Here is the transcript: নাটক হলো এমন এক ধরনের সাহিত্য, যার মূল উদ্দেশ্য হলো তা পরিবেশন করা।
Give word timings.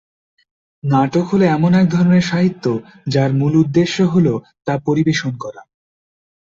নাটক 0.83 1.25
হলো 1.31 1.45
এমন 1.47 1.71
এক 1.73 1.87
ধরনের 1.89 2.23
সাহিত্য, 2.23 2.65
যার 3.07 3.31
মূল 3.33 3.53
উদ্দেশ্য 3.55 3.97
হলো 4.13 4.33
তা 4.65 4.73
পরিবেশন 4.87 5.31
করা। 5.37 5.61